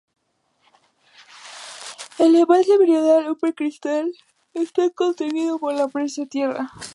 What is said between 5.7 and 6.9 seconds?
la presa de tierra.